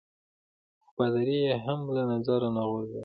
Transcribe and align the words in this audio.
خو 0.83 0.89
پادري 0.97 1.37
يي 1.45 1.53
هم 1.65 1.79
له 1.95 2.03
نظره 2.11 2.49
نه 2.55 2.63
غورځاوه. 2.69 2.99